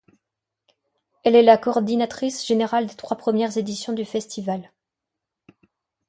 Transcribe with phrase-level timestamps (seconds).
[1.23, 4.71] Elle est la coordinatrice générale des trois premières éditions du Festival.